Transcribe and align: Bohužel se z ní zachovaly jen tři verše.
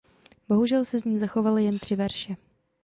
Bohužel 0.47 0.85
se 0.85 0.99
z 0.99 1.03
ní 1.03 1.17
zachovaly 1.19 1.63
jen 1.63 1.79
tři 1.79 1.95
verše. 1.95 2.35